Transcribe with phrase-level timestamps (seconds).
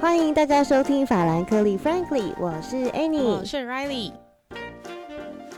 [0.00, 4.10] 欢迎大家收听法兰克利 Frankly，我是 Annie，我是 Riley。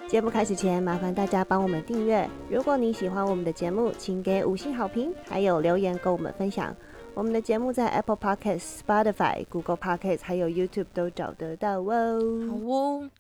[0.09, 2.29] 节目开始前，麻烦大家帮我们订阅。
[2.51, 6.77] 如果你喜欢我们的节目，请给五星好评，还有留言跟我们分享。
[7.15, 12.21] 我们的节目在 Apple Podcast、Spotify、Google Podcast 还有 YouTube 都找得到哦。
[12.51, 13.11] 好哦，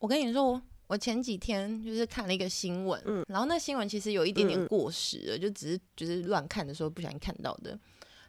[0.00, 7.78] 我跟你说，我前几天就是看了一个新闻，嗯，然后那新闻其实有一点点过时了，就只是就是乱看的时候不小心看到的。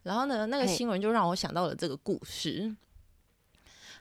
[0.05, 2.73] 然后呢，那个新闻就让我想到了这个故事。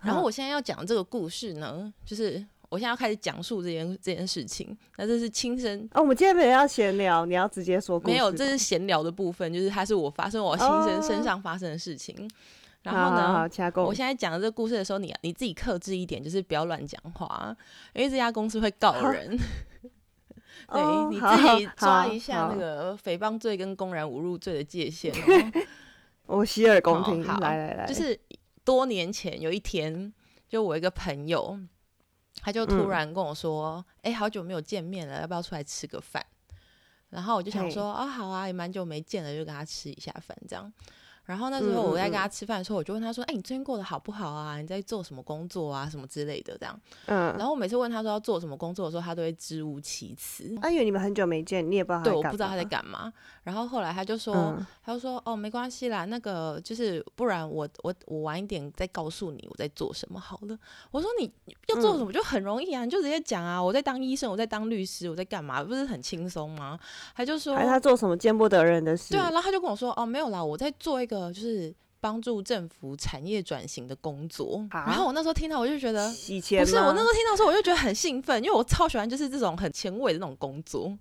[0.03, 4.77] 然后我现在要讲这个故事呢，就是我现在要开始讲述这件这件事情。
[4.99, 7.99] 那这是亲身哦，我们今天没有要闲聊，你要直接说。
[8.01, 12.31] 没有，这是闲聊的部分，就是它是我发生我亲身身上发生的事情。
[12.83, 17.57] 然后呢，我现在讲的这个故事的时候，你你自己克制一点，就是不要乱讲话，
[17.95, 19.35] 因为这家公司会告人。
[20.71, 25.11] 对，你自己抓一下那个诽谤罪跟公然侮辱罪的界限。
[26.27, 28.19] 我洗耳恭听，来来来，就是
[28.65, 30.13] 多年前有一天，
[30.49, 31.59] 就我一个朋友，
[32.41, 36.25] 他就突然跟我说：“哎，好久没有见面了，要不要出来吃个饭？”
[37.11, 40.73] 然后我就想说：“啊，好啊，也蛮久没见了，就跟他吃一下饭，这样。”
[41.25, 44.59] 然后那时候我在跟他吃饭的时候，我就问他说：“哎，你最近过得好不好啊？
[44.59, 45.89] 你在做什么工作啊？
[45.89, 47.35] 什么之类的这样。”嗯。
[47.39, 50.55] 然后我每次问他说要做什么工作的时候，他都会支吾其词。
[50.61, 52.05] 他以为你们很久没见，你也不知道。
[52.05, 53.13] 对，我不知道他在干嘛。
[53.43, 60.59] 然后后来他就说：“他就说哦，没关系啦，那个就是不然我我我晚一点再告诉你我在做什么好了。”
[60.91, 61.31] 我说：“你
[61.69, 65.63] 要做什么就很容易啊，你就直接讲啊，我在当医生，我在当律师，我在干嘛？
[65.63, 66.79] 不是很轻松吗？”
[67.15, 80.95] 他就说：“他做什么见不得人的事？”对啊，然后他就跟我说：“哦，没有啦，我在做一个就是。”帮助政府产业转型的工作，然后我那时候听到，我就觉得不是我那时候听到时候，我就觉得很兴奋，因为我超喜欢就是这种很前卫的那种工作。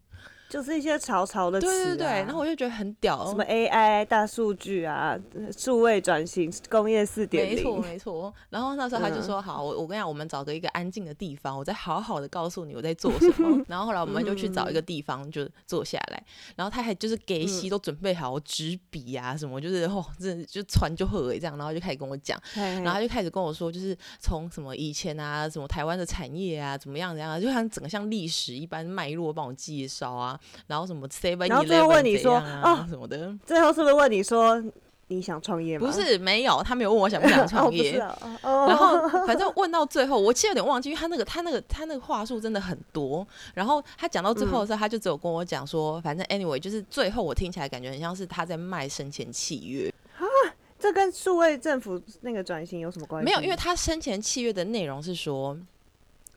[0.49, 5.17] 就是一些潮潮的词，对对对，然后我就觉得很屌，什么 AI 大数据啊，
[5.57, 8.33] 数位转型，工业四点零，没 错没错。
[8.49, 13.63] 然后那时候他就说：“好，我我跟你讲，我们找个一个安静的地方，我再好好的告诉你我在做什么。
[13.67, 16.23] ”然后后来我们就去找一个地方就坐下来，
[16.55, 30.39] 然后他还就是给息都准备好纸笔啊什么，就是哦，这就传就喝这样，然后就开始跟我讲，然后他就开始跟我说，就是从什么以前啊，什么台湾的产业啊，怎么样怎样，就像整个像历史一般脉络帮我介绍啊。
[30.67, 34.63] 然后什么 seven，然后最后问你说啊什么的，最后是不是问你说
[35.07, 35.85] 你想创业吗？
[35.85, 37.97] 不是，没有，他没有问我想不想创业。
[38.41, 43.27] 然后反正问到最后，我其实有点忘记，因为他那个他那个他那个话术真的很多。
[43.53, 50.23] 然后他讲到最后的时候，他就只有跟我讲说，反正 anyway，就是最后我听起来感觉很像是他在卖生前契约啊。
[50.79, 53.25] 这跟数位政府那个转型有什么关系？
[53.25, 55.57] 没有，因为他生前契约的内容是说。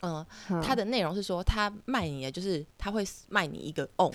[0.01, 0.25] 嗯，
[0.61, 4.13] 他的内容是说，他卖你的就是他会卖你一个 on，，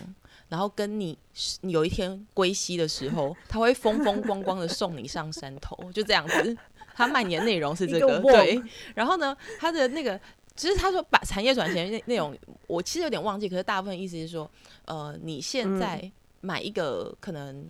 [0.48, 1.18] 然后跟你
[1.62, 6.56] 有一天归西的时候，他会风风光光的送你上山头，就这样子。
[6.94, 8.62] 他卖你的内容是这个，对。
[8.94, 10.20] 然后呢，他的那个
[10.54, 14.48] 其实他说把产业转型内内容，我其实有点忘记，可是大部分意思是说，
[14.84, 17.66] 呃，你现在买一个可能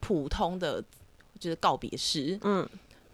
[0.00, 0.82] 普通的
[1.38, 2.66] 就是告别式，嗯，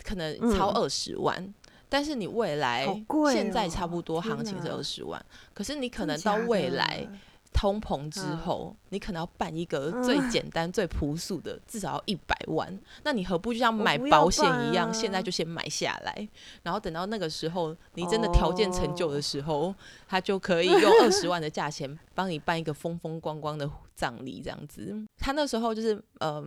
[0.05, 1.53] 可能超二十万。
[1.91, 2.87] 但是你未来
[3.33, 7.06] 现在差不多行情是二十万，可是你可能到未来
[7.53, 12.79] 通膨之后，你可能要办一个最简单、最朴素的，至少要一百万。
[13.03, 16.29] 那你何不就像买保险一样，现在就先买下来，
[16.62, 19.75] 然后等到那个时候你真的条件成就的时候，
[20.06, 24.97] 他就可以用二十万的价钱帮你办一个风风光光的葬礼，这样子。
[25.19, 26.41] 他那时候就是呃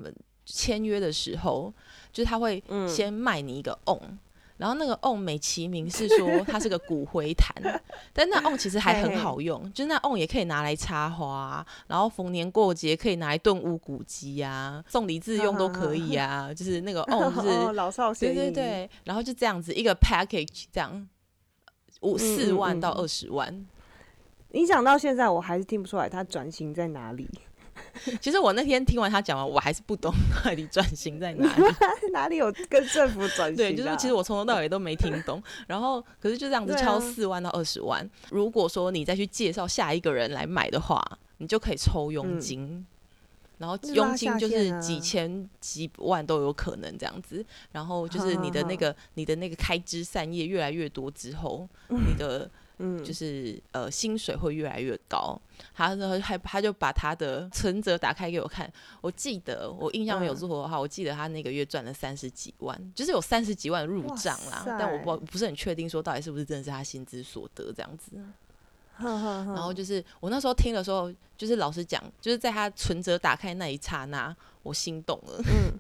[0.45, 1.73] 签约的时候，
[2.13, 4.17] 就是他会先卖你一个 on。
[4.63, 7.53] 然后那个瓮美其名是说它是个骨灰坛，
[8.13, 16.53] 但那瓮其实还很好用，就那瓮也可以拿来插花，然后逢年过节可以拿来炖乌骨鸡呀，送礼自用都可以啊。
[16.53, 18.89] 就是那个瓮是 老少咸宜，对对对。
[19.03, 21.09] 然后就这样子一个 package 这样，
[21.99, 23.65] 五四万到二十万。
[24.51, 27.29] 你讲到现在，我还是听不出来它转型在哪里。
[28.21, 30.13] 其实我那天听完他讲完，我还是不懂
[30.43, 31.63] 到底转型在哪里，
[32.13, 33.55] 哪里有跟政府转型？
[33.55, 35.41] 对，就是其实我从头到尾都没听懂。
[35.67, 38.07] 然后，可是就这样子敲四万到二十万。
[38.29, 41.01] 如果说你再去介绍下一个人来买的话，
[41.37, 42.85] 你就可以抽佣金，
[43.57, 47.45] 然后佣金就是几千几万都有可能这样子。
[47.71, 52.49] 然后就是你的那个你的那个开枝散叶越来越多之后，你的。
[52.83, 55.39] 嗯，就是呃，薪水会越来越高。
[55.73, 58.71] 他说还他就把他的存折打开给我看。
[58.99, 64.63] 我记得我印象没有错的话，我记得他那个月赚了三十几万，就是有三十几万入账啦。
[64.65, 68.11] 但我不不是很确定说到底是不是真的是他薪资所得这样子。
[68.99, 75.41] 然后就是我那时候听的时候，就是老实讲，就是在他存折打开那一刹那，我心动了。
[75.47, 75.79] 嗯，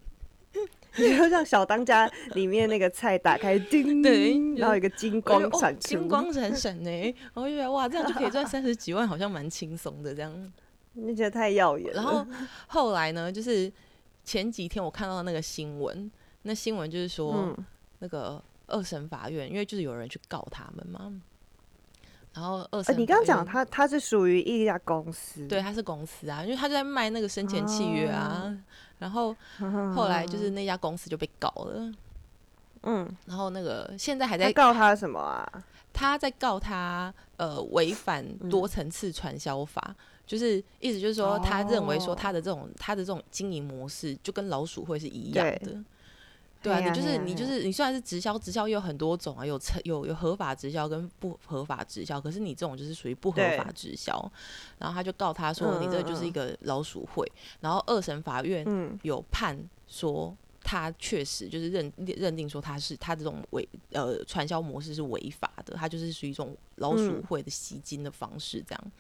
[0.95, 10.53] 就像小当家里面那个菜打开，叮，对，然后有一个金光闪出，金光闪闪呢，我就觉得哇，这样就可以赚三十几万，好像蛮轻松的这样。
[10.93, 11.91] 你觉得太耀眼。
[11.93, 12.25] 然后
[12.67, 13.71] 后来呢，就是
[14.23, 16.11] 前几天我看到那个新闻，
[16.43, 17.57] 那新闻就是说
[17.97, 21.11] 那个二审法院，因为就是有人去告他们嘛。
[22.35, 28.55] 然后二审，你刚刚讲他他是属于一家公司，对，他是公司啊，因为他就在卖那个生前契约啊。
[29.03, 29.35] 然后
[29.93, 31.91] 后来就是那家公司就被告了，
[32.83, 35.45] 嗯，然后那个现在还在告他什么啊？
[35.91, 39.93] 他在告他呃违反多层次传销法，
[40.25, 45.83] 就是意思就是说他认为说他的这种他的这种经营模式就跟老鼠会是一样的。
[46.63, 54.31] 对啊，你就是你就是你虽然是直销，直销也有很多种啊，有有有合法直销跟不合法直销，可是你这种就是属于不合法直销，
[54.79, 57.29] 然后他就告他说你这就是一个老鼠会，
[57.59, 58.65] 然后二审法院
[59.01, 60.33] 有判说
[60.63, 68.91] 他确实就是认认定说他是他这种违呃传销模式是违法的，他就是属于一种老鼠会的吸金的方式这样，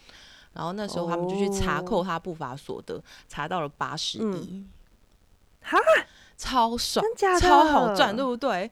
[0.51, 4.65] 然后那时候他们就去查扣他不法所得，查到了八十亿，
[5.61, 5.77] 哈。
[6.43, 7.05] 超爽，
[7.39, 8.69] 超好赚，对不对？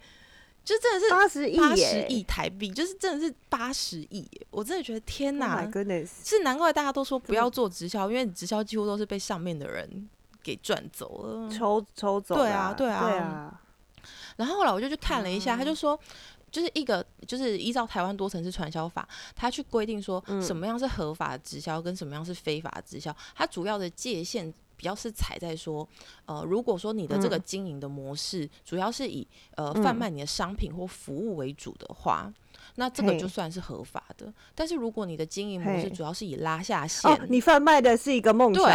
[0.64, 4.30] 就真的是八十亿，八十亿台币，就是真的是八十亿。
[4.52, 5.68] 我真的觉得天哪，
[6.24, 10.10] 是难怪大家都说不要做直销，因为直销几乎都是被上面的人
[10.44, 12.36] 给赚走了，抽抽走。
[12.36, 13.62] 对啊，对啊，对啊。
[14.36, 16.00] 然后后来我就去看了一下，他就说，
[16.52, 24.54] 就是一个就是依照台湾多层次传销法，他去规定说什么样是合法直销，跟什么样是非法直销，它主要的界限。
[24.82, 25.88] 比较是踩在说，
[26.26, 29.26] 呃，如果说你的这个经营的模式主要是以
[29.56, 32.34] 呃贩卖你的商品或服务为主的话，
[32.78, 34.34] 那这个就算是合法的。
[34.56, 38.66] 但是如果你的经营模式主要是以拉下线，你贩卖的是一个梦想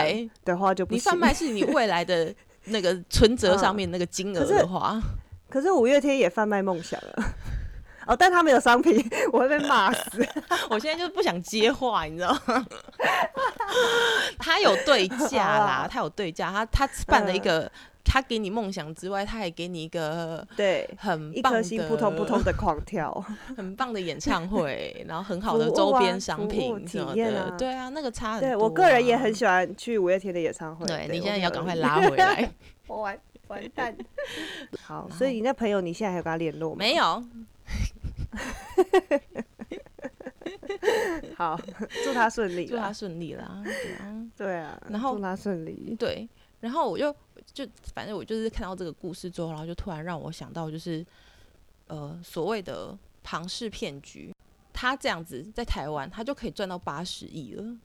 [0.44, 2.32] 的话，就不你贩卖是你未来的
[2.67, 5.02] 那个存折 上面那个金额的话，
[5.50, 7.35] 可是五月天也贩卖梦想了。
[8.06, 10.26] 哦，但他没有商品， 我会被骂死。
[10.70, 12.67] 我现在就是不想接话，你知道吗？
[14.38, 17.70] 他有对价啦，他有对价，他他办了一个，
[18.05, 23.12] 他给你梦想之外，他还给你一个对很一颗心扑通扑通的狂跳，
[23.56, 28.49] 很棒的演唱会，然后很好的周边商品什么的，对啊，那个差很多。
[28.49, 30.87] 对我个人也很喜欢去五月天的演唱会。
[30.87, 32.49] 对你现在要赶快拉回来，
[32.87, 33.19] 我完
[33.49, 33.94] 完蛋。
[34.81, 36.76] 好，所以你那朋友你现在还有跟他联络吗？
[36.79, 37.23] 没有。
[41.36, 41.58] 好，
[42.04, 43.62] 祝他顺利， 祝他顺利啦。
[44.36, 45.94] 对啊，然后祝他顺利。
[45.98, 46.28] 对，
[46.60, 47.14] 然后我就
[47.52, 51.04] 就反正我就是看到这个故事之后，然后就突然让我想到，就是
[51.88, 54.32] 呃所谓的庞氏骗局，
[54.72, 57.62] 他这样子在台湾，他就可以赚到八十亿了。
[57.62, 57.80] 嗯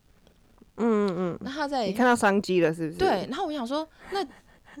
[0.76, 1.38] 嗯嗯。
[1.42, 2.98] 那他在你看到商机了是不是？
[2.98, 3.26] 对。
[3.28, 4.24] 然后我想说，那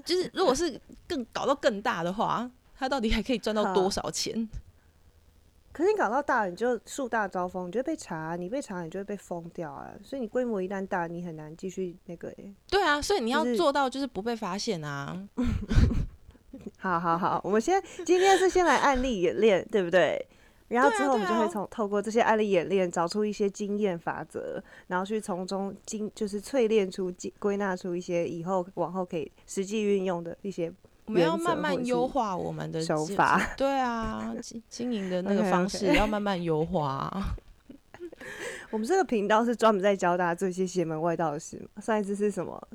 [0.04, 4.48] 就是如果是更搞到更大的话，他到底还可以赚到多少钱？
[5.72, 9.90] 可是你搞到大，你就树大招风，你就被查，你被查，你就会被封掉啊。
[10.02, 12.30] 所以你规模一旦大，你很难继续那个。
[12.68, 15.26] 对啊，所以你要做到就是不被发现啊。
[16.76, 20.22] 好好好，我们先今天是先来案例演练，对不对？
[20.68, 30.70] 然后之后我们就会从透过这些案例演练，找出一些经验法则，然后去从中精就是淬炼出、归纳出一些以后往后可以实际运用的一些。
[31.04, 37.34] 我们要慢慢优化我们的手法， 对啊，经 经营的那个方式要慢慢优化。
[38.70, 41.82] 我们这个频道是专门在教大家做一些邪门外道的事嘛？
[41.82, 42.68] 上一次是什么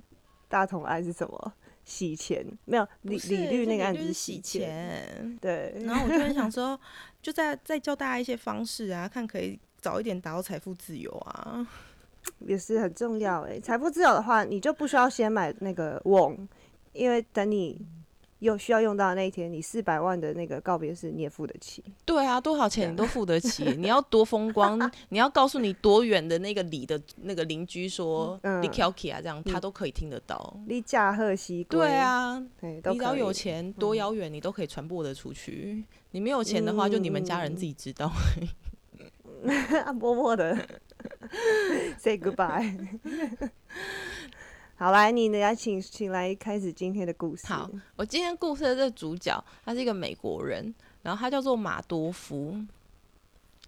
[0.49, 1.53] 大同案是什么
[1.85, 2.45] 洗钱？
[2.65, 5.73] 没有李李律那个案子是洗钱，对。
[5.85, 6.77] 然后我就很想说，
[7.21, 11.65] 就在再教大家一些方式啊，看可以早一点达到财富自由啊，
[12.39, 13.57] 也是很重要哎。
[13.57, 16.37] 财富自由的话，你就不需要先买那个瓮，
[16.91, 17.79] 因为等你。
[18.39, 21.83] 有需要用到的那一天，你四百万的那个告别式你也付得起？
[22.05, 23.63] 对啊，多少钱你都付得起。
[23.77, 24.79] 你要多风光，
[25.09, 30.55] 你要告诉你多远的那个里的那个邻居说你 k i 啊，这样他都可以听得到。
[30.67, 31.79] 你驾鹤西归。
[31.79, 35.83] 对啊，你只要有钱，多遥远你都可以传播的出去。
[36.11, 38.11] 你没有钱的话，就你们家人自己知道。
[39.99, 40.57] 默默的
[41.97, 42.75] say goodbye。
[44.79, 47.47] 好，来，你来，请请来开始今天的故事。
[47.47, 52.55] 好，我今天故事的这主角，他是一个美国人，然后他叫做马多夫，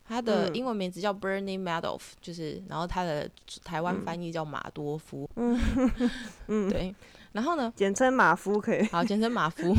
[0.08, 3.28] 他的英文名字叫 Bernie Madoff，就是，然后他的
[3.64, 5.28] 台湾翻译叫马多夫。
[5.36, 5.60] 嗯
[6.46, 6.94] 嗯，对。
[7.32, 8.84] 然后呢，简称马夫可以。
[8.90, 9.74] 好，简称马夫。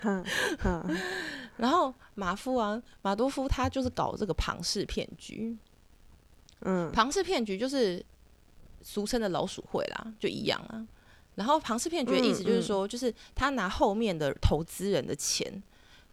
[1.58, 5.54] 然后马夫啊，马多夫他就是搞这个庞氏骗局。
[6.60, 8.02] 嗯，庞氏骗局就是。
[8.82, 10.86] 俗称的老鼠会啦，就一样啊。
[11.36, 15.62] 然后庞氏骗局的意思就是说，就是他拿后面的投资人的钱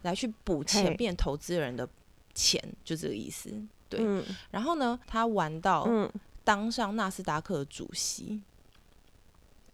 [0.02, 1.86] 来去补前面投资人的
[2.34, 3.52] 钱，就这个意思。
[3.88, 4.00] 对，
[4.50, 5.88] 然后呢，他玩到
[6.44, 8.40] 当上纳斯达克的主席，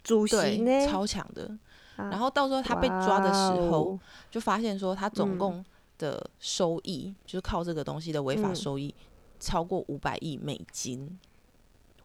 [0.03, 1.57] 主席呢超强的。
[1.97, 3.99] 然后到时候他被抓的时候，
[4.31, 5.65] 就发现说他总共
[5.99, 8.93] 的收益就是靠这个东西的违法收益
[9.39, 11.17] 超过五百亿美金。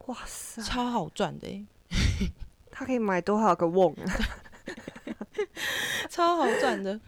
[0.06, 1.64] 哇塞，超好赚的哎！
[2.70, 4.04] 他可以买多少个瓮啊？
[6.08, 6.98] 超好赚的。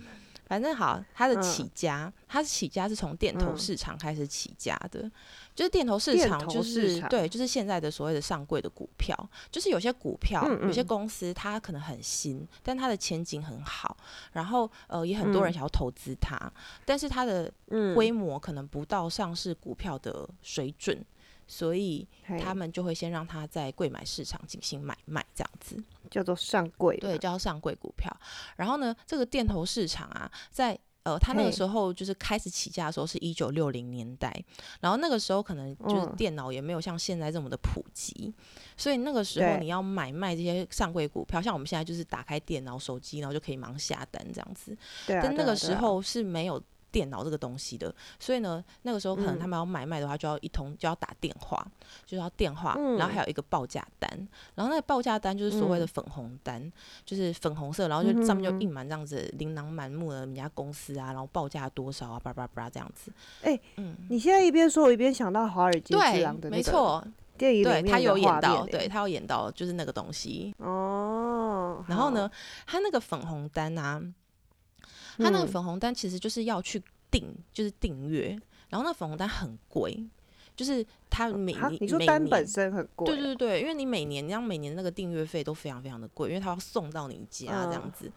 [0.46, 5.11] 反正好，他的起家，他起家是从电投市场开始起家的，
[5.54, 9.16] 就是电投市场，就是对，就是现在的所谓的上柜的股票，
[9.50, 13.96] 就是有些股票，有些公司它可能很新，但它的前景很好，
[14.32, 16.38] 然后呃也很多人想要投资它，
[16.84, 17.50] 但是它的
[17.94, 21.02] 规模可能不到上市股票的水准。
[21.52, 22.09] 所以
[22.40, 25.76] 他们就会先让他在柜买市场进行买卖，这样子
[26.11, 28.11] 叫做上柜，对，叫上柜股票。
[28.56, 34.32] 然后呢，这个电投市场啊，在呃，他那个时候就是开始起价的时候是一九六零年代，
[34.80, 38.32] 然后那个时候可能就是电脑也没有像现在这么的普及，
[38.78, 44.75] 所以那个时候你要买卖这些上柜股票，像我们现在就是打开电脑、手机，然后就可以忙下单这样子，
[45.06, 46.62] 但那个时候是没有。
[46.92, 51.66] 电脑这个东西的，所以呢，那个时候可能他们要买卖的话，就要一通就要打电话，
[52.04, 54.08] 就要电话，然后还有一个报价单，
[54.54, 56.70] 然后那个报价单就是所谓的粉红单，
[57.06, 63.11] 就是粉红色，然后就上面就印满这样子琳琅满目的人家公司啊，然后报价多少啊，叭叭叭这样子。
[63.42, 67.02] 哎，嗯，你现在一边说，我一边想到华尔街之狼的没错，
[67.38, 71.82] 电影对他有演到，对他有演到，就是那个东西哦。
[71.88, 72.30] 然后呢，
[72.66, 74.02] 他那个粉红单啊。
[75.19, 78.38] 他那个粉红单其实就是要去订，就是订阅，
[78.69, 80.04] 然后那粉红单很贵，
[80.57, 88.11] 就是他每年你说单本身很贵，对对对，因为你每年，你像每年那个订阅费都非常非常的贵，因为他要送到你家这样子。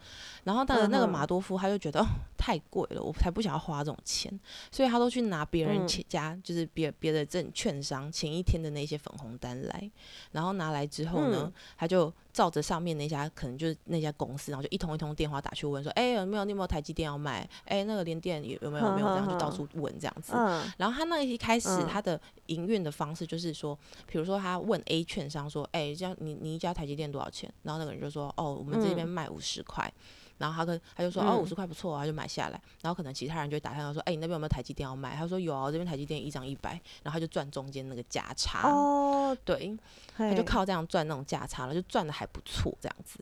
[0.44, 2.04] 然后他的那个马多夫他就觉得
[2.36, 4.32] 太贵了，我才不想要花这种钱，
[4.70, 9.90] 所以他都去拿别人家，就是别别的证券商前一天的那些粉红单来，
[10.32, 12.12] 然后拿来之后呢，他就。
[12.36, 17.48] 照着上面那家，可能就是那家公司，然后就一通一通电话打去问说，哎，有没有你有没有台积电要卖？
[17.64, 19.06] 哎，那个联电有有没有没有？
[19.06, 20.34] 然后就到处问这样子。
[20.76, 23.74] 然后他那一开始他的营运的方式就是说，
[24.06, 27.50] 比如说他问 A 券商说，哎，这样你你一家台积电多少钱？
[27.62, 29.90] 然后那个人就说，哦，我们这边卖五十块。
[30.38, 32.60] 然后他跟他就说哦五十块不错啊，就买下来。
[32.82, 35.14] 然后可能其他人就打电话说，哎，你那边有没有台积电要卖？
[35.16, 36.80] 他说有啊，这边台积电一张一百。
[37.02, 38.68] 然后他就赚中间那个价差。
[38.68, 39.76] 哦，对，
[40.16, 43.18] 他就靠这样赚那种价差了，就赚的还不错这样子。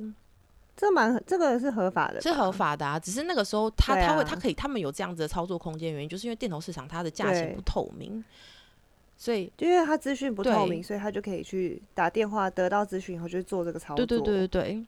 [0.77, 2.99] 这蛮这个是合法的，是合法的啊。
[2.99, 8.25] 只是那个时候他他会他可以他们有这样子的操作空间，原因就是因为电投市场它的价钱不透明，
[9.17, 14.05] 所以就因为他资讯不透明，所以他就可以去打电话得到资讯以后就做这个操作。
[14.05, 14.85] 对对对对对。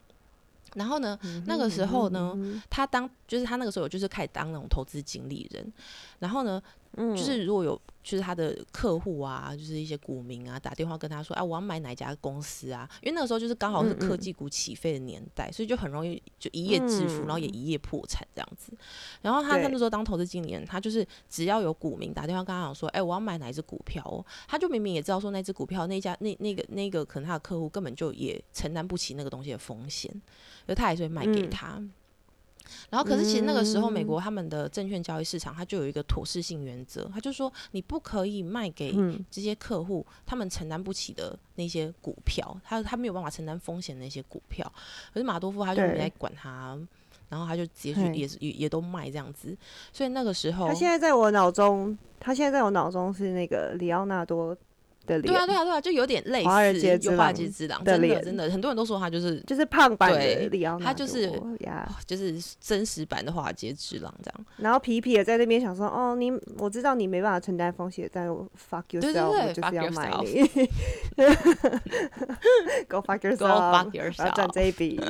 [0.76, 2.35] 然后呢，那个时候呢，
[2.71, 5.73] 他当就是他那个时候就是开始当那种投资经理人，
[6.21, 6.62] 然后呢。
[6.97, 12.88] 就是如果有，就是他的客户啊，就是一些股民啊，打电话跟他说，哎，我要买哪家公司啊？
[13.03, 18.73] 因为那个时候就是刚好是科技股起飞的年代，所以就很容易就一夜致富，然后也一夜破产这样子。
[19.21, 30.11] 然后他那时候当投资经理人，他就是只要有股民打电话跟他讲说，哎，我要买哪一只股票哦，他就明明也知道说那只股票那家那那个那个可能他的客户根本就也承担不起那个东西的风险，
[30.67, 31.83] 而他还是会卖给他。
[32.90, 38.94] 然后，可是其实那个时候，美国他们的证券交易市场，它就有一个妥适性原则，他就说你不可以卖给
[39.30, 44.70] 这些客户他们承担不起的那些股票，他他没有办法承担风险的那些股票。
[45.12, 46.78] 可是马多夫他就没来管他，
[47.28, 49.56] 然后他就直接去也也都卖这样子。
[49.92, 54.56] 所以那个时候，他现在在我脑中，他现在在我脑中是那个里奥纳多。
[55.07, 56.99] 对啊，对啊，对啊，就有点类似《华尔街
[57.49, 61.31] 之狼》真的，真的，很多人都说他就是就是胖版的里奥他就是
[62.07, 64.47] 就是真实版的《华尔街之狼》这样。
[64.57, 70.43] 然后皮皮也在那边想说：“哦，你我知道你没办法承担风险，但我 fuck yourself，就是要买你。
[72.89, 75.01] Go fuck yourself，赚这一笔。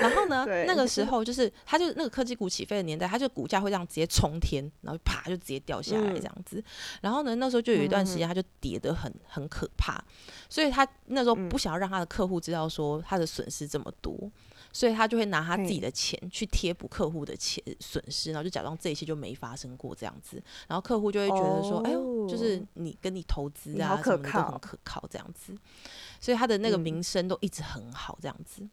[0.00, 6.62] 然后呢，那个时候就是他就那个科技股起飞的年代，他就股价会这样直接冲天，然后啪就直接掉下来这样子。
[7.00, 10.02] 然后呢，那时候就有一段时间，他就跌得很很可怕，
[10.48, 14.30] 所以他那时候不想要让他的客户知道说他的损失这么多，
[14.72, 20.42] 所以他就会拿他自己的钱去贴补客户的钱损失，然后就假装这一切就没发生过这样子。
[20.68, 25.52] 然后客户就会觉得说，哎呦，就是你跟你投资啊什么的都很可靠这样子，
[26.20, 28.66] 所以他的那个名声都一直很好这样子。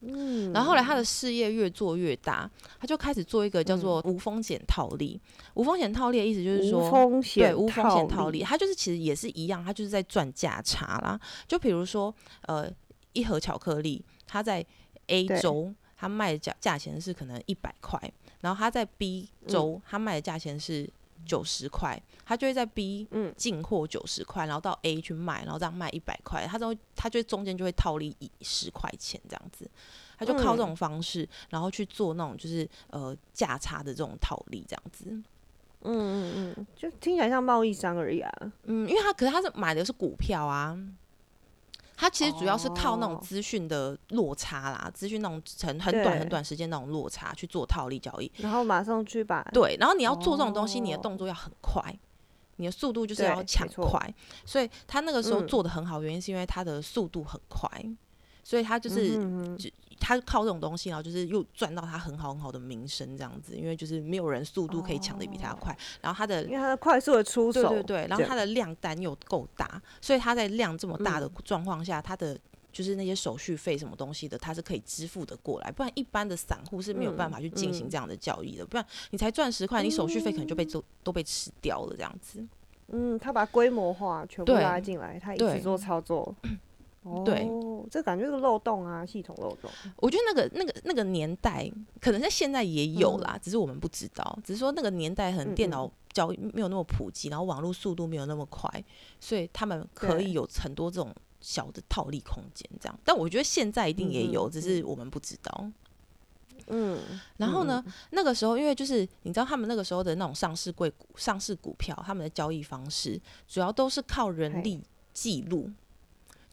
[0.00, 5.20] 嗯，然后后来他的事业越做越大，他就开始做一个叫做无风险套利。
[5.54, 6.90] 无风险套利的意思就是说，
[7.34, 11.18] 对，无风险套利，他就是其实也是一样，他就是在赚价差啦。
[11.48, 12.70] 就比如说，呃，
[13.12, 14.64] 一盒巧克力，它在
[15.06, 17.98] A 州它卖的价价钱是可能一百块，
[18.40, 20.88] 然后它在 B 州它卖的价钱是
[21.24, 29.70] 九十块，他就会在 B 进货九十块，然后到 A 去卖，然后这样卖一百块，他都他就中间就会套利一十块钱这样子，
[30.18, 35.04] 他就靠这种方式，然后去做那种就是呃价差的这种套利这样子。
[35.08, 35.24] 嗯
[35.84, 38.32] 嗯嗯，就听起来像贸易商而已啊。
[38.64, 40.76] 嗯，因为他可是他是买的是股票啊，
[41.96, 49.42] 他其实主要是靠那种资讯的落差啦，资讯那种很很短很短时间那种落差去做套利交易，然后马上去把。
[49.52, 51.82] 对，然后你要做这种东西，你的动作要很快，
[52.56, 57.68] 你的速度就是要抢快，所以他那个时候做的很好，原因是因为他的速度很快，
[58.44, 59.70] 所以他就是就。
[59.98, 72.38] 他靠这种东西，然后就是又赚到他很好很好的名声，这样子，因为就是没有人速度可以抢的比他快，然后他的因为他的快速的出手，对对对，然后他的量单又够大，所以他在量这么大的状况下，他的
[72.72, 82.46] 就是那些手续费什么东西的，他是可以支付的过来，不然一般的散户是没有办法去进行这样的交易的，不然你才赚十块，你手续费可能就被都都被吃掉了这样子。
[82.88, 86.32] 嗯，他把规模化全部拉进来，他一直做操作。
[87.24, 87.48] 对，
[87.90, 89.70] 这感觉是漏洞啊，系统漏洞。
[89.96, 91.70] 我觉得那个、那个、那个年代，
[92.00, 94.38] 可能在现在也有啦，只是我们不知道。
[94.44, 98.68] 只是说那个年代，可能电脑交易没有那么普及，然后网络速度没有那么快，
[99.20, 102.68] 所以他们可以有很多这种小的套利空间。
[102.80, 105.70] 这样，但我觉得现在一定也有，只是我们不知道。
[106.68, 106.98] 嗯，
[107.36, 114.82] 然后呢，那个时候，因为就是你知道，他们那个时候的那种上市贵股、上市股票，他们的交易方式主要都是靠人力
[115.12, 115.70] 记录。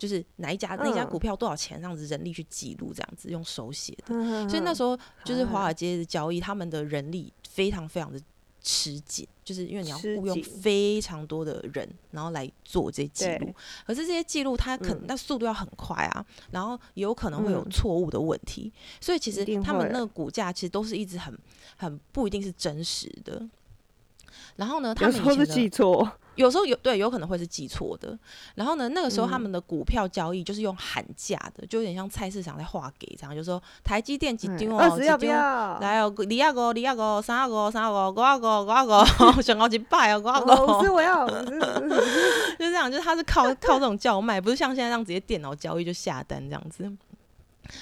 [0.04, 4.14] 就是哪一家那家股票多少钱，这样子人力去记录，这样子用手写的。
[4.50, 8.20] 所以那时候就是华尔街的交易，他们的人力非常非常的
[8.62, 13.56] 吃紧，就是因为你要雇佣非常多的人，然后来做这些记录。
[13.88, 18.74] 可是这些记录它可能那速度要很快啊，然后有可能会有错误的问题。
[19.00, 21.34] 所以其实他们那个股价其实都是一直很
[21.78, 23.42] 很不一定是真实的。
[24.58, 26.12] 然后呢，他们以前记错。
[26.36, 28.18] 有时候有对，有可能会是记错的。
[28.56, 39.04] 然后呢，那个时候他们的股票交易就是用喊价的，就有点像菜市场在划给这样，就说台积电几丢哦，几丢来哦，李亚哥，李亚哥，三亚哥，三亚哥，五亚哥，五亚哥，
[39.42, 40.56] 想要几百哦，五亚哥。
[40.80, 41.50] 不是我要，就
[42.58, 46.92] 这样，就是他是靠靠这种叫卖，不是像现在这样直接电脑交易就下单这样子。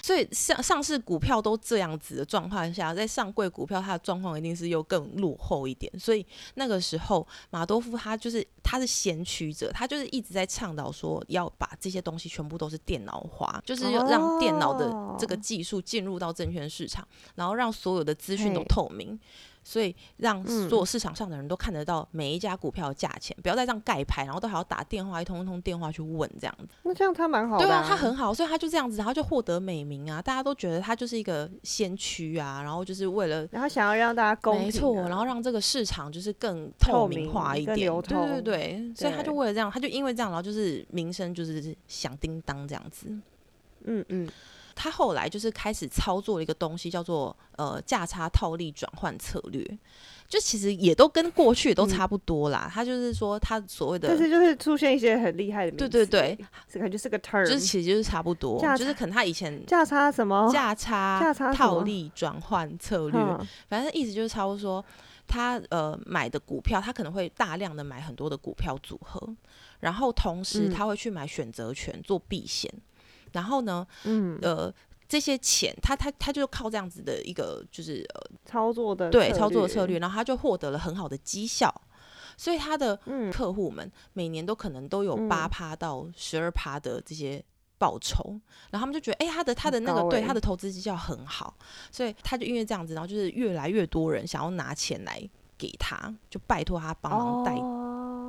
[0.04, 5.92] 所以上上市股票都这样子的状况下，在上柜股票它的状况一定是又更落后一点。
[6.00, 19.20] 所以那个时候马多夫他就是他是先驱者，他就是一直在倡导说要把这些东西全部都是电脑化，就是要让电脑的这个技术进入到证券市场，然后让所有的资讯都透明。
[19.64, 26.68] 所以让所有市场上的人都看得到每一家股票的价钱，不要再这样盖牌，然后都还要打电话一通一通电话去问这样子。
[26.84, 43.08] 那这样他蛮好的，对啊，他很好，所以他就这样子，然后就获得美名啊，大家都觉得他就是一个先驱啊，然后就是为了，然后想要让大家公平，没错，然后让这个市场就是更透明化一点，对对对，所以他就为了这样，他就因为这样，然后就是名声就是响叮当这样子，
[43.84, 44.30] 嗯嗯。
[44.76, 49.66] 他后来就是开始操作了一个东西，叫做呃价差套利转换策略，
[50.28, 52.70] 就其实也都跟过去都差不多啦。
[52.74, 56.38] 他就是说他所谓的，但是就是出现一些很厉害的，对对对，
[56.70, 63.20] 这感觉是个 term，就是其实就是差不多，就是可能他以前价差什么价差价差套利转换策略，
[63.68, 64.84] 反正意思就是差不多说
[65.28, 69.22] 他呃买的股票，他可能会大量的买很多的股票组合，
[69.80, 72.72] 然后同时他会去买选择权做避险。
[73.34, 74.74] 然后呢，嗯，呃，
[75.08, 81.74] 这些钱，他他他就靠这样子的一个就是呃操作的对操作的策略，然后他就获得了很好的绩效，
[82.38, 82.98] 所以他的
[83.32, 87.44] 客户们每年都可能都有八趴到十二趴的这些
[87.78, 88.40] 报酬，
[88.70, 91.56] 然后他们就觉得，哎，他的他的那个对他的投资绩效很好，
[91.92, 95.22] 所以他就因为这样子，然后就是越来越多人想要拿钱来
[95.58, 97.56] 给他，就拜托他帮忙带。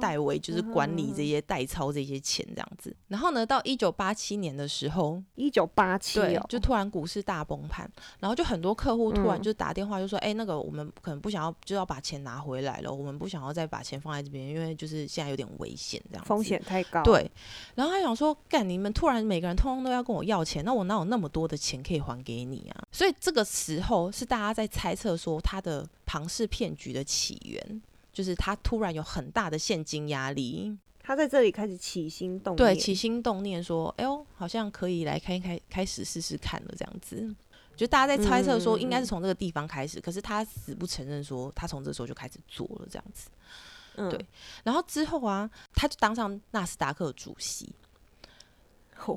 [0.02, 7.88] 代为就是管理这些代操这些钱这样子，然后呢，到一九八七年的时候，一九八七对，就突然股市大崩盘，
[8.18, 17.04] 然后就很多客户突然就打电话就说，哎，那个我们可能不想要就要把钱拿回来了，我们不想要再把钱放在这边，因为就是现在有点危险这样，风险太高。
[17.04, 17.30] 对，
[17.76, 22.84] 然后他想说，干你们突然每个人通通都要跟我要钱，那我哪有那么多的钱可以还给你啊？
[22.90, 27.82] 所以这个时候是大家在猜测说他的庞氏骗局的起源。
[28.12, 37.34] 就是他突然有很大的现金压力，他在这里开始起心动对起心动念说，哎呦，好像可以来开开开始试试看了这样子。
[37.74, 43.30] 就大家在猜测说，应该是从这个地方开始，可是他死不承认说他从这时候就开始做了这样子。
[44.10, 44.26] 对，
[44.62, 47.74] 然后之后啊，他就当上纳斯达克主席。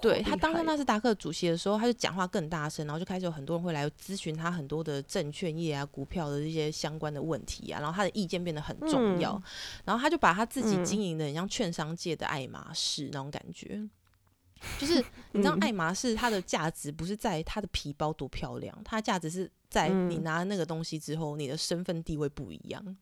[0.01, 9.41] 对他当上纳斯达克主席的时候，他就讲话更大声，然后就开始有很多人会来咨询他很多的证券业啊、股票的这些相关的问题啊，然后他的意见变得很重要，
[9.83, 13.81] 然后他就把他自己经营的很像券商界的爱马仕那种感觉。
[14.79, 22.97] 就是 你知道，爱马仕它的价值不是在它的皮包多漂亮，它的价值是在你拿那个东西之后，你的身份地位不一样。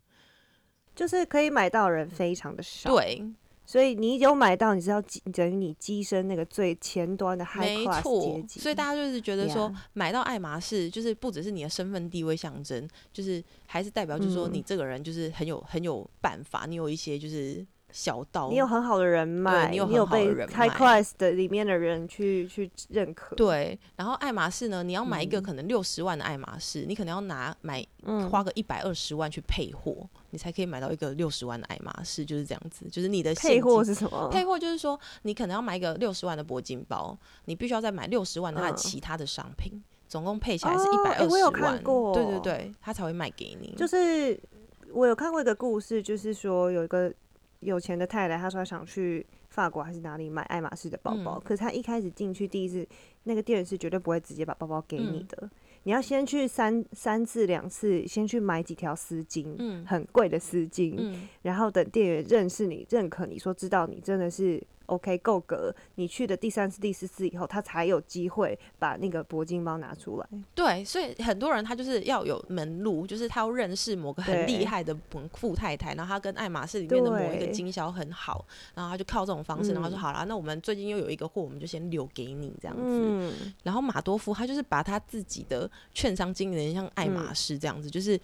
[0.95, 3.23] 就是可以买到人非常的少，对，
[3.65, 8.59] 所以你有买到，你是要等于你跻身那个最前端的 high class 阶级。
[8.59, 17.65] 所以大家就是觉得说，买到爱马仕就是不只是你的身份地位象征，就是还是代表就是说你这个人就是很有很有办法，你有一些就是。
[17.93, 23.35] 小道，你有很好的人脉，你有很好的人脉，high class 的里面的人去去认可。
[23.35, 27.85] 对，然后爱马仕呢，你要买一个可能六十万的爱马仕，你可能要拿买
[28.31, 29.95] 花个一百二十万去配货，
[30.31, 32.87] 你才可以买到一个六十万的爱马仕，就是这样子。
[32.89, 34.27] 就是你的配货是什么？
[34.29, 41.83] 配货就是说，你可能要买一个六十万的铂金包，你必须要再买六十万的其他的商品，总共配起来是一百二十万。
[42.11, 43.75] 对对对，他才会卖给你。
[43.77, 44.39] 就是
[44.91, 47.13] 我有看过一个故事，就是说有一个。
[47.63, 52.87] 有钱的太太，她说她想去法国还是哪里买爱马仕的包包，可是她一开始进去第一次，
[53.23, 55.49] 那个店员是绝对不会直接把包包给你的，
[55.83, 64.61] 你要先去三三次两次，先去买几条丝巾，很贵的丝巾，然后等店员认识你、认可你说知道你真的是。
[64.87, 65.73] OK，够格。
[65.95, 70.27] 你去的第三次、第四次以后，他才有机会把那个铂金包拿出来。
[70.53, 74.95] 对，所以很多人他就是要有门路，就是他要认识某个很厉害的
[75.33, 83.33] 富太太，然后他跟爱马仕里面的某一个经销很好，然后他就靠这种方式，然后说好了，那我们最近又有一个货，我们就先留给你这样子。
[83.63, 88.19] 然后马多夫他就是把他自己的券商经理人像爱马仕这样子，就是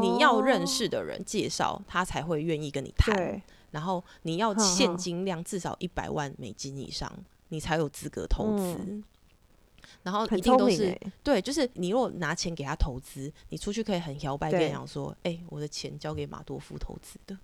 [0.00, 3.42] 你要认识的人介绍，他才会愿意跟你谈。
[3.74, 7.12] 然后你要现金量至少一百万美金以上，
[7.48, 9.02] 你才有资格投资。
[10.02, 17.36] 然后一定都是对，就是你如果拿钱给他投资，你出去可以很摇摆，跟人讲说：“哎，我的钱交给马多夫投资的。”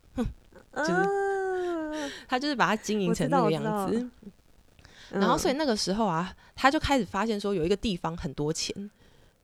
[0.76, 4.08] 就是他就是把它经营成那个样子。
[5.10, 8.90] 然后所以那个时候啊，他就开始发现说，有一个地方很多钱，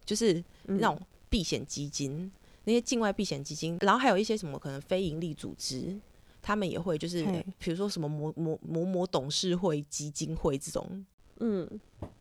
[0.04, 2.30] 就是那种避险基金，
[2.64, 5.98] 那些境外避险基金，然后还有一些什么可能非盈利组织。
[6.46, 7.24] 他们也会就是，
[7.58, 11.04] 比如说什么某某某某董事会、基金会这种，
[11.40, 11.68] 嗯，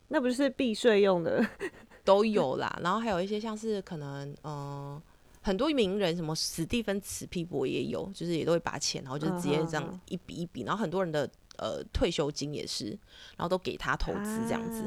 [0.07, 1.45] 那不是避税用的，
[2.03, 2.79] 都有啦。
[2.81, 4.99] 然后还有一些像是可能，嗯，
[5.41, 11.29] 很多名人，什么史蒂芬·茨皮伯也有，就是也都会把钱，然后就是直接这样一笔一笔，然后很多人的。
[11.57, 12.87] 呃，退休金也是，
[13.37, 14.83] 然后都给他投资这样子，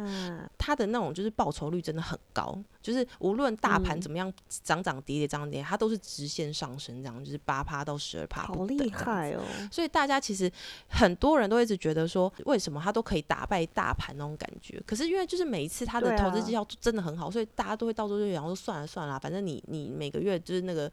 [0.59, 9.43] 他的那种就是报酬率真的很高，就是无论大盘怎么样涨涨跌跌涨跌，它都是直线上升，这样就是八趴到十二趴，好厉害哦！
[9.71, 10.51] 所以大家其实
[10.89, 14.83] 很多人都一直觉得说，为什么他都可以打败大盘那种感觉？
[14.87, 20.91] 可是因为就是每一次他的投资绩效真的很好，所以大家都会到时候就然后说算了算了，反正你你每个月就是那个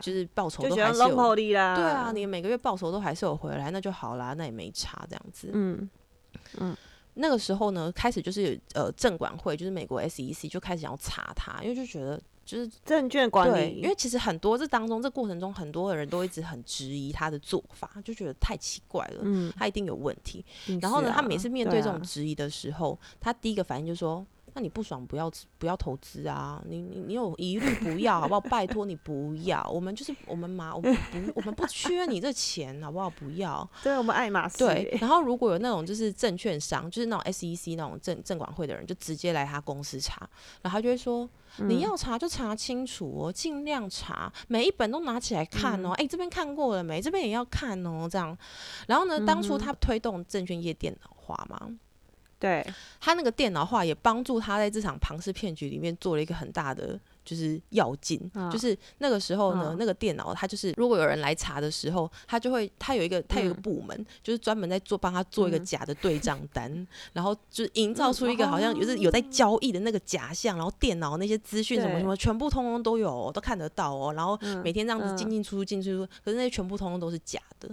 [0.00, 1.14] 就是报酬都还是有，
[1.76, 4.98] 对啊，你每个月报酬都还是有回来，那就好啦，那也没差。
[5.08, 5.88] 这样子，嗯
[6.58, 6.76] 嗯，
[7.18, 20.44] 那个时候呢，开始就是呃，证管会就是美国 SEC 就开始想要查他，因为就觉得就是证券管理，因为其实很多这当中这过程中，很多的人都一直很质疑他的做法，就觉得太奇怪了，嗯，他一定有问题。
[20.80, 24.26] 然后呢，他每次面对这种质疑的时候，他第一个反应就是说。
[24.58, 26.60] 那你不爽不要不要投资啊！
[26.66, 28.40] 你你你有疑虑不要好不好？
[28.40, 33.08] 拜托你不要，我们就是我们马，我们不我们不缺你这钱好不好？
[33.08, 34.58] 不要，对，我们爱马仕。
[34.58, 40.28] 对，然后如果有那种就是证券商，就是那种 SEC 那种证证管会的人，就直接来他公司查，
[40.60, 45.92] 然后他就会说，你要查就查清楚哦，尽量查，每一本都拿起来看哦。
[45.92, 47.00] 哎，这边看过了没？
[47.00, 48.36] 这边也要看哦，这样。
[48.88, 51.70] 然后呢，当初他推动证券业电脑化嘛。
[52.38, 52.66] 对。
[53.00, 58.18] 他那个电脑化也帮助他在这场庞氏骗局里面做了一个很大的就是要进，
[58.50, 77.68] 就是那个时候呢，那个电脑他就是如果有人来查的时候，他就会他有一个他有一个部门，就是专门在做帮他做一个假的对账单，然后就是营造出一个好像就是有在交易的那个假象，然后电脑那些资讯什么什么全部通通都有，都看得到哦，然后每天这样子进进出出进出出，可是那些全部通通都是假的。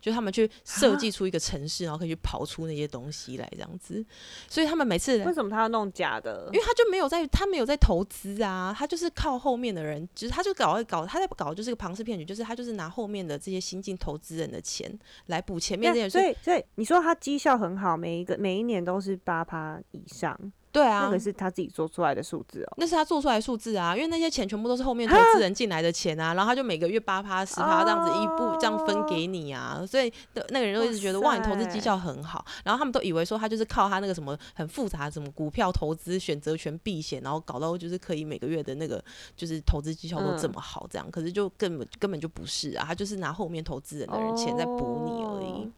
[0.00, 4.04] 就他们去设计出一个城市，然后可以去跑出那些东西来，这样子。
[4.48, 6.48] 所以他们每次为什么他要弄假的？
[6.52, 14.90] 因为他就没有在，他没有在投资啊，他就是靠后面的人，就是他就搞一搞，他在搞就是个庞氏骗局，就是他就是拿后面的这些新进投资人的钱
[15.26, 16.08] 来补前面这些。
[16.08, 20.38] 所以，所以你说他绩效很好，每一个每一年都是八趴以上。
[20.72, 22.74] 对啊，那个是他自己做出来的数字哦。
[22.76, 30.12] 那是他做出来的数字啊，因为那些钱全部都是后面投资人进来的钱啊，然后他就每个月八趴十趴这样子一步这样分给你啊，所以
[30.50, 39.04] 那个人就一直觉得哇，你投资绩效很好，然后他们都以为说他就是靠他那个什么很复杂什么股票投资选择权避险，然后搞到就是可以每个月的那个
[39.36, 45.68] 就是投资绩效都这么好这样，可是就根本根本就不是啊，他就是拿后面投资人的人钱在补你而已。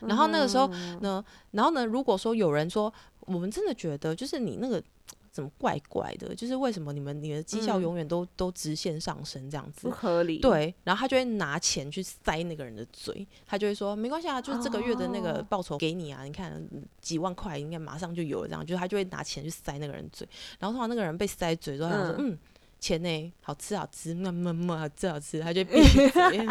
[0.00, 0.66] 然后那个时候
[1.00, 2.92] 呢，然后呢，如果说有人说。
[3.26, 4.82] 我们真的觉得，就是你那个
[5.32, 10.38] 怎么怪怪的，就是为什么你们你的绩效永远都都直线上升这样子，不合理。
[10.40, 16.62] 对，然后他就会拿钱去塞那个人的嘴，他就会说没关系啊，就是这个月的那个报酬给你啊，你看
[17.00, 22.38] 几万块应该马上就有了，这样，就是他就会拿钱去塞那个人嘴，然后通常那个人被塞嘴之后，他说嗯。
[22.82, 23.32] 钱呢？
[23.40, 26.46] 好吃好吃，么么么，好吃好吃，他就闭嘴。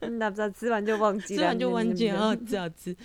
[0.18, 2.96] 那不知道吃完就忘记了，吃完就忘记，好吃好吃。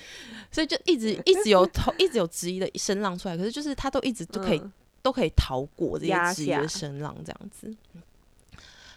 [0.50, 3.36] 所以就一直一直有头，一直有质疑的声浪出来。
[3.36, 4.64] 可是就是他都一直都可以
[5.02, 7.76] 都可以逃过这些质疑的声浪，这样子。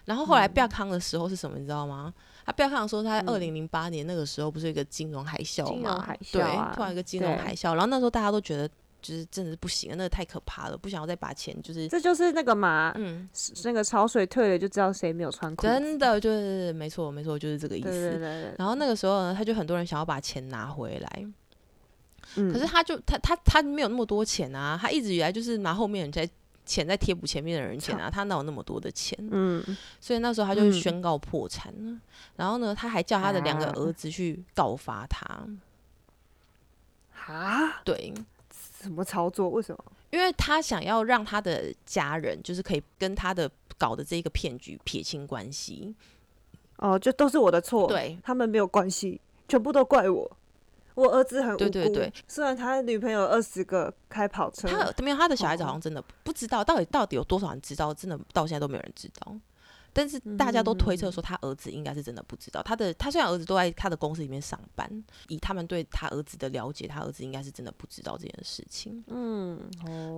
[0.05, 1.57] 然后后来亚康的时候是什么？
[1.57, 2.13] 你知道吗？
[2.45, 6.07] 他亚康说他在二零零八年那个时候不是一个金融海啸嘛？
[6.31, 6.41] 对，
[6.73, 8.69] 突然一个金融海啸，然后那时候大家都觉得。
[9.03, 11.87] 就是真的是不行那个太可怕了，不想要再把钱就是。
[11.89, 13.29] 这就是那个嘛，嗯，
[13.65, 15.61] 那个潮水退了就知道谁没有穿裤。
[15.61, 17.89] 真的就是没错没错，就是这个意思。
[17.89, 18.55] 对对对。
[18.57, 21.25] 然后那个时候呢，他就很多人想要把钱拿回来，
[22.35, 26.27] 可是他就他他他没有那么多钱啊，他一直以来就是拿后面人在
[26.65, 29.17] 钱在贴补前面的人钱啊，他哪有那么多的钱？
[29.29, 29.61] 嗯。
[29.99, 31.99] 所以那时候他就宣告破产了，
[32.37, 35.45] 然后呢，他还叫他的两个儿子去告发他。
[37.25, 37.81] 啊？
[37.83, 38.13] 对。
[38.83, 39.49] 怎么操作？
[39.49, 39.83] 为什么？
[40.11, 45.95] 因为他想要让他的家人，就是可以跟他的搞的这个骗局撇清关系。
[46.77, 50.37] 哦，就都是我的错，对他们没有关系，全部都怪我。
[50.95, 59.35] 我儿子很无辜，对对对虽然他女朋友二十个开跑车，他没有他的小孩子好像真的不知道到底到底有多少人知道，真的到现在都没有人知道。
[59.93, 62.63] 但是大家都推测说，他儿子应该是真的不知道。
[62.63, 69.03] 他的他虽然儿子都在他的公司里面上班，以他们对他儿子的了解，他儿子应该是真的不知道这件事情。
[69.07, 69.61] 嗯，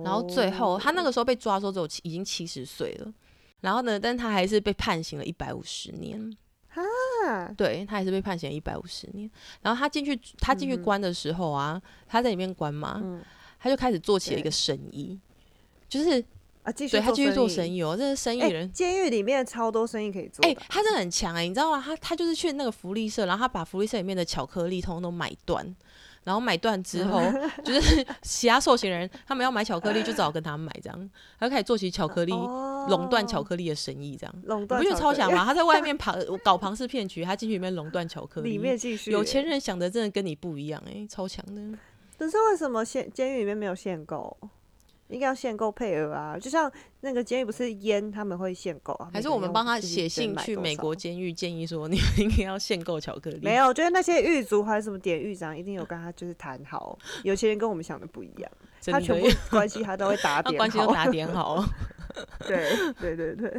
[0.02, 3.12] 然后最后他那个时候被抓的时候，只有已经七十岁了。
[3.60, 6.34] 然后呢，但他还是被判刑了一百五十年。
[6.68, 9.30] 啊，对他还是被判刑一百五十年。
[9.60, 13.02] 然后他进去，他进去关的时候啊，他在里面关嘛，
[13.58, 15.20] 他就开始做起了一个生意，
[15.88, 16.24] 就是。
[16.66, 18.70] 啊，继续，对他继续做生意哦，这是生意人。
[18.72, 20.44] 监狱里面超多生意可以做。
[20.44, 21.80] 哎，他真的很强哎，你知道吗？
[21.80, 25.64] 他他就是去那个福利社，然后他把福利社里面的巧克力通通都买断，
[26.24, 27.22] 然后买断之后，
[27.64, 34.34] 就是其他受刑人他们要买巧克力，就只好跟他买这样，他就开始做起巧克力垄断巧克力的生意，这样。
[34.46, 35.44] 垄断，不觉得超强吗？
[35.46, 39.12] 他在外面庞搞庞氏骗局，他进去里面垄断巧克力，里面继续。
[39.12, 41.78] 有钱人想的真的跟你不一样哎，超强的。
[42.18, 44.36] 可是为什么限监狱里面没有限购？
[45.08, 53.40] 应该要限购配额啊，就像那个监狱不是烟他们会限购啊，还是我们帮他写信去美国监狱建议说你们应该要限购巧克力？
[53.42, 58.50] 没有，我觉得那些狱卒还是什么典狱长一定有跟他就是谈好，有些人跟我们想的不一样，
[58.86, 61.64] 他全部关系他都会打 点，关系都打点好。
[62.48, 63.50] 对对对对，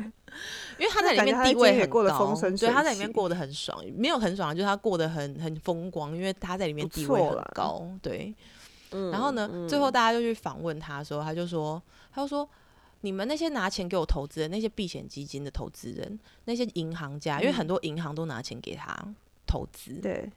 [0.80, 8.34] 因为他在里面地位很高，对，他在里面过得很爽，没有很爽，就是他过得很很风光，因为他在里面地位很高，对。
[8.92, 9.68] 然后呢？
[9.68, 12.48] 最后大家就去访问他，说他就说，他就说，
[13.02, 18.98] 你们那些拿钱给我投资的那些避险基金的投资人，那些银行家，因为很多银行都拿钱给他
[19.46, 20.30] 投资，对。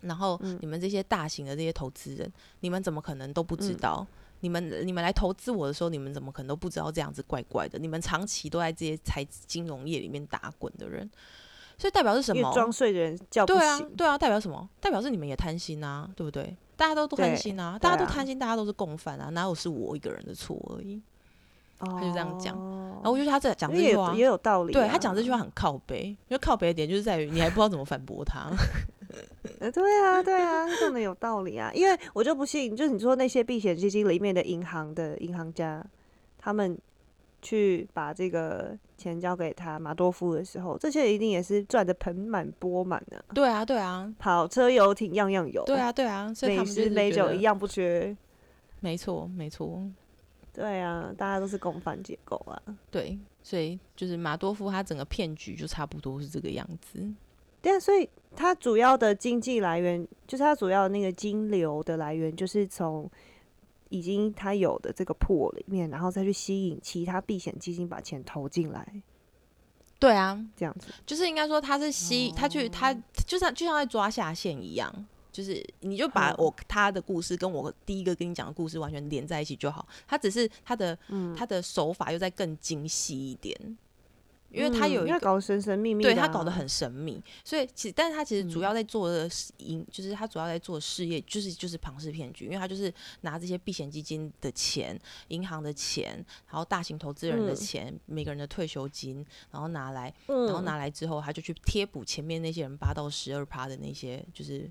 [0.00, 4.06] 然后你们这些大型的这些投资人，你们怎么可能都不知道？
[4.40, 7.76] 你们你们来投资我的时候，你们怎么可能都不知道这样子怪怪的？
[7.80, 11.10] 你们长期都在这些财金融业里面打滚的人，
[11.78, 12.52] 所以代表是什么？
[12.52, 14.68] 装睡的人叫不对啊，对啊，代表什么？
[14.80, 16.56] 代表是你们也贪心啊，对不对？
[16.76, 17.78] 大家都都贪心啊！
[17.78, 19.30] 大家都贪心，大家都是共犯啊！
[19.30, 21.00] 哪有是我一个人的错而已？
[21.78, 24.72] 他就这样讲，然后我觉得他这讲这句话也有道理。
[24.72, 28.50] 对他讲这句话很靠背，因为靠背的点就是在于你还不知道怎么反驳他。
[29.58, 31.70] 对啊，对啊，讲的有道理啊！
[31.72, 35.84] 因为我就不信，就是你说那些避险基金里面的银行的银行家，
[36.38, 36.76] 他们。
[37.40, 43.24] 去把这个钱交给他马多夫的时候，这些一定也是赚的盆满钵满的。
[43.34, 45.64] 对啊，对啊，跑车游艇样样有。
[45.64, 48.16] 对啊，对啊，所以美食美酒一样不缺。
[48.80, 49.82] 没错，没错。
[50.52, 52.60] 对啊，大家都是共犯结构啊。
[52.90, 56.98] 对，所以就是马多夫他整个骗局就差不多是这个样子。
[57.62, 63.08] 对啊，所以他主要的经济来源，就是他主要的那个金流的来源，就是从。
[63.88, 69.02] 已经他有的这个破里面，然后再去吸引其他避险基金把钱投进来。
[69.98, 72.94] 对啊，这样子就是应该说他是吸他去他
[73.26, 75.06] 就像就像在抓下线一样。
[75.30, 79.86] 就是你就把我他的故事跟我第一个跟你讲的故事完全连在一起就好。
[80.04, 80.98] 他只是他的
[81.36, 83.78] 他的手法又再更精细一点，
[84.50, 87.22] 因为他有一个搞神神秘秘，对他搞得很神秘。
[87.44, 96.14] 所以其但是他其实主要在做的营，就是他主要在做事业，就是就是庞氏骗局，因为他就是拿这些避险基金的钱、银行的钱，
[96.46, 104.70] 然后大型投资人的钱、每个人的退休金，然后拿来，然后拿来之后，他就去贴补前面那些人八到十二趴的那些，就是。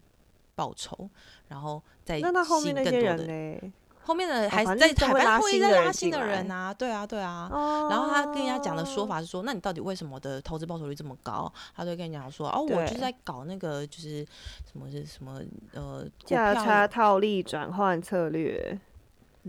[0.58, 1.08] 报酬，
[1.50, 3.62] 然后再吸引更多的。
[4.08, 7.50] 后面的还在台湾会再拉新的人啊，对啊，对啊。
[7.90, 11.52] 然后他跟人家讲的说法是说，那你到底为什么的投资报酬率这么高？
[11.76, 14.26] 他就跟你讲说，哦，我就是在搞那个，就是
[14.64, 15.42] 什么是什么
[15.74, 18.80] 呃，价差套利转换策略。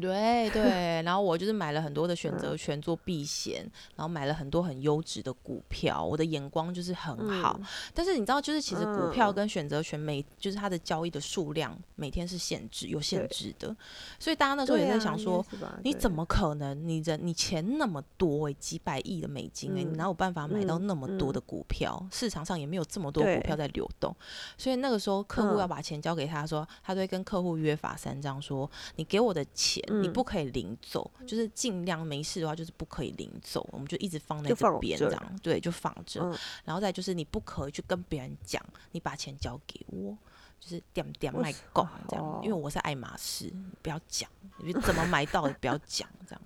[0.00, 7.60] 对对，然后我就是买了很多的选择权做避险，然后买了很多很优质的股票，我的眼光就是很好。
[7.92, 13.76] 但是你知道，就是其实股票跟选择权每就是它的交易的数量每天是限制有限制的，
[14.18, 15.44] 所以大家那时候也在想说，
[15.82, 16.86] 你怎么可能？
[16.86, 22.06] 你人你钱那么多诶，几百亿的美金，哎，你哪有办法买到那么多的股票？
[22.12, 24.14] 市场上也没有这么多股票在流动，
[24.56, 29.82] 所以那个时候客户要把钱交给他说，他都会跟客户约法三章，说你给我的钱。
[29.88, 36.20] 你不可以领走，就是尽量没事的话，就是不可以领走，我们就一直放在这边这样，对，就放着。
[36.64, 40.16] 然后再就是你不可以去跟别人讲，你把钱交给我，
[40.60, 46.40] 就是点点卖够这样，因为我是爱马仕，不要讲，你怎么买到的不要讲这样，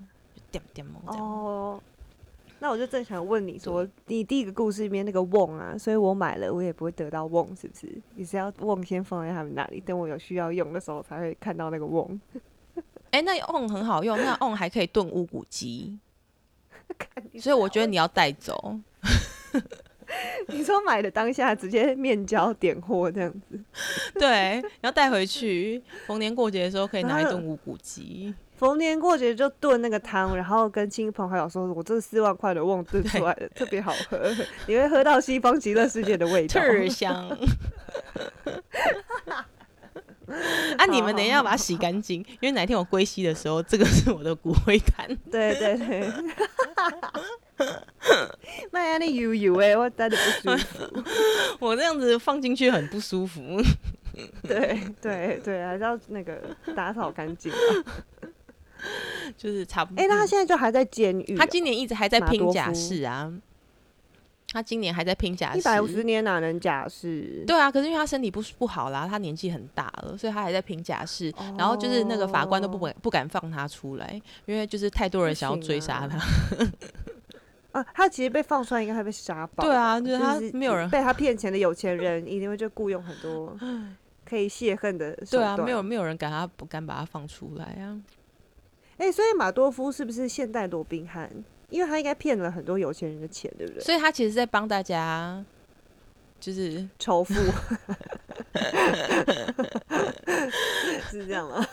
[0.51, 1.21] 点点 这样。
[1.21, 1.83] 哦，
[2.61, 8.01] 那我就正想问你说，你第一个故事里面那个瓮啊，所以我买了，我也不会得到瓮，是不是？
[8.15, 12.21] 你是要瓮先放在他们那里，等我有需要用的时候才会看到那个瓮。
[13.13, 15.97] 哎，那 on 很好用，那 on 还可以炖乌骨鸡，
[17.41, 18.79] 所以我觉得你要带走。
[20.49, 23.59] 你说买的当下直接面交点货这样子，
[24.19, 28.35] 对，要带回去，逢年过节的时候可以拿一顿乌骨鸡。
[28.57, 34.31] 逢年过节就炖那个汤，然后跟亲朋好友说：“我这四万块的瓮炖出来的特别好喝，
[34.69, 37.37] 你会喝到西方极乐世界的味道，特香。”
[40.79, 40.87] 啊！
[40.87, 45.07] 你们等一下把它洗干净，因为哪天我归西的时候，这个是我的骨灰坛。
[45.31, 46.13] 对对对，
[48.73, 51.05] 那样的油油哎，我待的不舒服。
[51.61, 53.41] 我这样子放进去很不舒服。
[54.43, 56.41] 对对对，还是要那个
[56.75, 57.53] 打扫干净。
[59.37, 60.03] 就是差不多。
[60.03, 61.37] 哎，那他现在就还在监狱？
[61.37, 63.33] 他今年一直还在拼假释啊。
[64.53, 67.43] 他今年还在拼假释，一百五十年哪能假释？
[67.47, 71.33] 对啊，可是因为他身体不不好啦，他年纪很大了，所以他还在拼假释。
[71.57, 76.19] 然后就是那个法官都不敢不敢放他出来，因为就是太多人想要追杀他。
[77.73, 79.65] 啊，他其实被放出来应该会被杀爆。
[79.65, 83.57] 对啊，就是他没有人被他骗钱的有钱人，一定会就雇佣很多
[84.27, 85.17] 可以泄恨的。
[85.31, 87.99] 对啊，没有没有人敢他不敢把他放出来啊。
[88.99, 91.33] 哎，所以马多夫是不是现代罗宾汉？
[91.73, 93.83] 因为他应该骗了很多有钱人的钱，对不对？
[93.83, 95.43] 所以他其实在帮大家，
[96.39, 97.35] 就是仇富，
[101.11, 101.67] 是这样吗？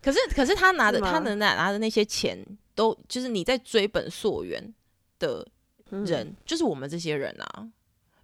[0.00, 2.38] 可是，可是他拿的，他能拿拿的那些钱，
[2.74, 4.72] 都就是你在追本溯源
[5.18, 5.46] 的
[5.90, 7.68] 人，就是我们这些人啊。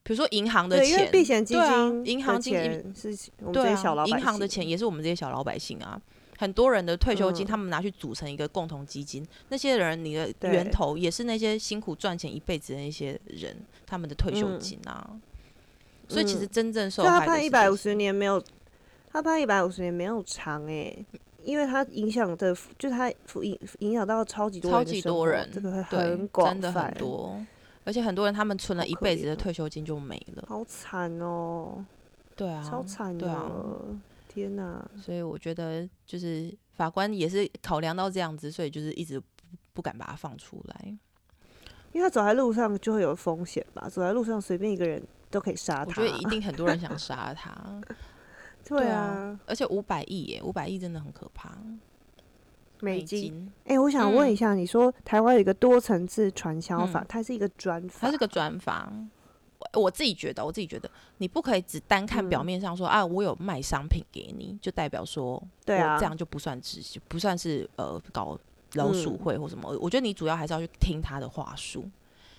[0.02, 2.54] 比如说银行的钱，避险基金，银行金
[2.94, 6.00] 是我们这些小老百姓，银行的钱也是我们这些小老百姓啊。
[6.38, 9.26] 很多人的退休金，他们拿去组成一个共同基金。
[9.48, 15.10] 那些人，你的源头也是那些辛苦赚钱一辈子的那些人，他们的退休金啊。
[16.08, 18.42] 所以其实真正受害他判一百五十年没有，
[19.10, 20.96] 他判一百五十年没有长哎，
[21.42, 23.10] 因为他影响的，就他
[23.42, 27.36] 影影响到超级多超级多人，这个很广真的很多。
[27.84, 31.84] 而且很多人他们存了一辈子的退休金就没了，好惨哦。
[32.36, 33.26] 对啊，超惨的。
[34.38, 34.84] 天呐！
[34.96, 39.26] 所以我觉得就是法官也是考量到这样子，所以就是一直不
[39.74, 40.96] 不敢把他放出来，
[41.92, 43.88] 因为他走在路上就会有风险吧？
[43.88, 47.52] 走在路上随便一个人都可以杀他，我觉得一定很多人想杀他。
[48.66, 51.56] 对啊，而且五百亿耶，五百亿真的很可怕。
[52.80, 53.50] 美金？
[53.64, 58.92] 哎，我想问一下，你说台湾有一个多层次传销法，它是一个专法，它是个专法。
[59.74, 68.38] 我自己觉得，我自己觉得，你不可以只单看表面上说啊，我有卖商品给你，就代表说，对啊，这样就不算直，不算是呃搞
[68.74, 69.76] 老鼠会或什么。
[69.80, 71.88] 我觉得你主要还是要去听他的话术，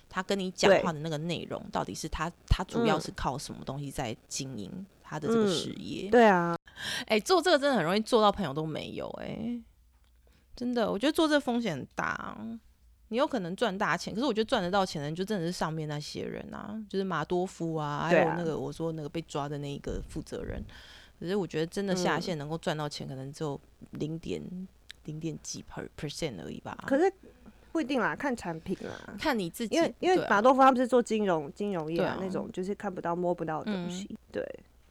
[0.09, 6.09] 他跟你讲话的那个内容，到底是他他主要是靠什么东西在经营他的这个事业？
[6.09, 6.57] 对啊，
[7.07, 9.59] 哎，做这个真的很容易做到朋友都没有，哎，
[10.55, 12.37] 真的，我觉得做这风险很大。
[13.09, 20.63] 你有可能赚大钱，可是我觉得赚得到钱的人就真的是上面那些人啊，就是马多夫啊，还有那个我说那个被抓的那一个负责人。
[21.19, 23.59] 可是我觉得真的下线能够赚到钱，可能只有
[23.91, 24.41] 零点
[25.05, 26.77] 零点几 per percent 而已吧。
[26.87, 27.11] 可是
[27.71, 29.75] 不一定啦，看产品啦，看你自己。
[29.75, 34.17] 因为因为马多夫他们是做金融金融业啊，那种就是看不到摸不到的东西。
[34.31, 34.43] 对，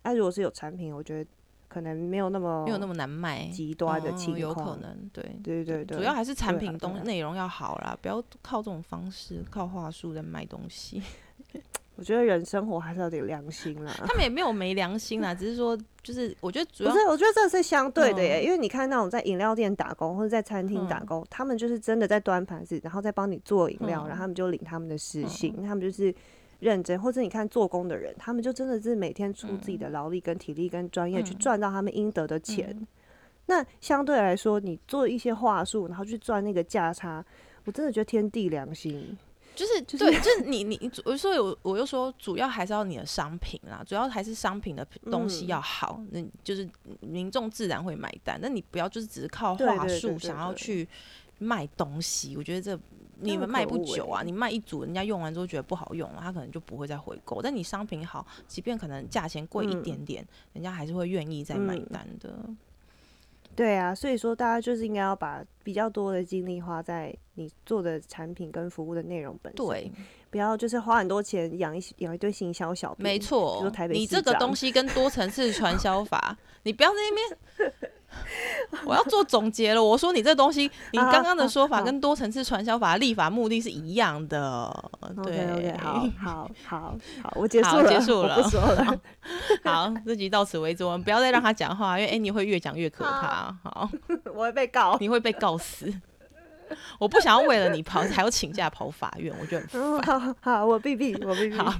[0.02, 1.30] 那如果是有产品，我觉得。
[1.68, 4.38] 可能没有那么没有那么难卖，极端的情况。
[4.38, 11.02] 有可能，对对对对，主要还是产品东内容要好啦，不要靠这种方式靠话术在卖东西。
[11.96, 13.92] 我觉得人生活还是要点良心啦。
[14.06, 26.14] 他们也没有没良心啦， 只是说就是我觉得主要不是，我觉得这是相对的耶，因为你看那种在饮料店打工或者在餐厅打工，他们就是真的在端盘子，然后再帮你做饮料，然后他们就领他们的时薪，他们就是。
[26.60, 32.86] 认真，或者你看做工的人，他们就真的是每天出自己的劳力、跟体力、跟专业去赚到他们应得的钱。
[33.46, 37.24] 那相对来说，你做一些话术，然后去赚那个价差，
[37.64, 39.16] 我真的觉得天地良心。
[39.54, 46.68] 就是对，就是你你，我说我，我又说主要还是要你的商品啦，主要还是商品的东西要好，那就是
[47.00, 48.38] 民众自然会买单。
[48.40, 50.88] 那你不要就是只是靠话术想要去
[51.38, 52.78] 卖东西，我觉得这。
[53.20, 57.42] 你们卖不久啊，你卖一组，人家用完之后觉得不好用了，他可能就不会再回购。
[57.42, 62.38] 但你商品好，即便可能价钱贵一点点，人家还是会愿意再买单的。
[63.56, 69.90] 对啊，所以说大家就是应该要把比较多的精力花在你做的产品跟服务的内容本身，对，
[70.30, 73.02] 不要就是花很多钱养一养一堆行销小兵。
[73.02, 77.92] 没错，你这个东西跟多层次传销法， 你不要在那边。
[78.84, 79.82] 我要做总结了。
[79.82, 84.90] 我说你这东西， 你刚刚的说法跟多层次传销法立法目的是一样的。
[85.22, 89.00] 对，好好好好，我结束了，结束了，不说了。
[89.64, 93.56] 好，这集到此为止，我们不要再让他讲话，因为 Annie 会越讲越可怕。
[93.62, 93.88] 好，
[94.34, 95.92] 我会被告，你会被告死。
[96.98, 100.20] 我不想要为了你跑，还要请假跑法院，我觉得很烦。
[100.20, 101.56] 好，好，我闭闭，我闭闭。
[101.56, 101.72] 好，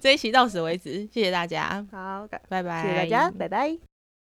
[0.00, 1.86] 这一期到此为止，谢谢大家。
[1.90, 3.97] 好，拜拜，谢谢大家，拜拜。